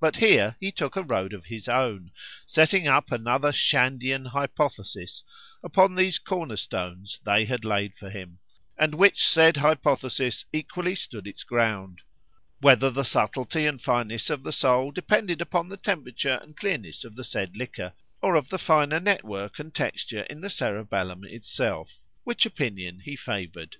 ——But 0.00 0.16
here 0.16 0.56
he 0.58 0.72
took 0.72 0.96
a 0.96 1.04
road 1.04 1.32
of 1.32 1.44
his 1.44 1.68
own, 1.68 2.10
setting 2.44 2.88
up 2.88 3.12
another 3.12 3.52
Shandean 3.52 4.26
hypothesis 4.26 5.22
upon 5.62 5.94
these 5.94 6.18
corner 6.18 6.56
stones 6.56 7.20
they 7.24 7.44
had 7.44 7.64
laid 7.64 7.94
for 7.94 8.10
him;——and 8.10 8.94
which 8.96 9.24
said 9.24 9.58
hypothesis 9.58 10.44
equally 10.52 10.96
stood 10.96 11.28
its 11.28 11.44
ground; 11.44 12.00
whether 12.60 12.90
the 12.90 13.02
subtilty 13.04 13.66
and 13.68 13.80
fineness 13.80 14.30
of 14.30 14.42
the 14.42 14.50
soul 14.50 14.90
depended 14.90 15.40
upon 15.40 15.68
the 15.68 15.76
temperature 15.76 16.40
and 16.42 16.56
clearness 16.56 17.04
of 17.04 17.14
the 17.14 17.22
said 17.22 17.56
liquor, 17.56 17.92
or 18.20 18.34
of 18.34 18.48
the 18.48 18.58
finer 18.58 18.98
net 18.98 19.22
work 19.22 19.60
and 19.60 19.74
texture 19.76 20.22
in 20.24 20.40
the 20.40 20.50
cerebellum 20.50 21.22
itself; 21.22 22.02
which 22.24 22.44
opinion 22.44 22.98
he 22.98 23.14
favoured. 23.14 23.76